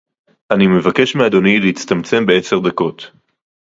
[0.53, 3.11] אני מבקש מאדוני להצטמצם בעשר דקות